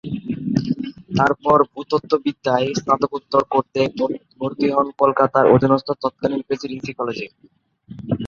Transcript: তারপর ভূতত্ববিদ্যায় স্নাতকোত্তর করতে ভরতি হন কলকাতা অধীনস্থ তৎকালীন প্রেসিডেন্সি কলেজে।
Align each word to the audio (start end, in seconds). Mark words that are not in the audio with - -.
তারপর 1.17 1.57
ভূতত্ববিদ্যায় 1.73 2.67
স্নাতকোত্তর 2.79 3.41
করতে 3.53 3.81
ভরতি 4.39 4.67
হন 4.75 4.87
কলকাতা 5.01 5.39
অধীনস্থ 5.55 5.89
তৎকালীন 6.03 6.41
প্রেসিডেন্সি 6.47 6.91
কলেজে। 6.99 7.27